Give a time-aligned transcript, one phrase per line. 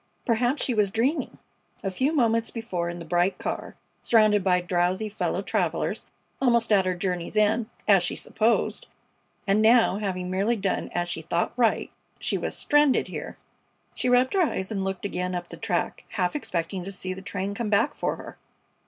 [0.25, 1.37] Perhaps she was dreaming!
[1.83, 6.07] A few moments before in the bright car, surrounded by drowsy fellow travelers,
[6.41, 8.87] almost at her journey's end, as she supposed;
[9.45, 13.37] and now, having merely done as she thought right, she was stranded here!
[13.93, 17.21] She rubbed her eyes and looked again up the track, half expecting to see the
[17.21, 18.39] train come back for her.